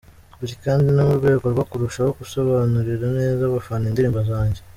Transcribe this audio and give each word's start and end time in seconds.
Biri 0.39 0.55
kandi 0.65 0.87
no 0.95 1.03
mu 1.07 1.13
rwego 1.19 1.45
rwo 1.53 1.63
kurushaho 1.69 2.09
gusobanurira 2.19 3.07
neza 3.19 3.41
abafana 3.45 3.83
indirimbo 3.87 4.19
zanjye. 4.31 4.61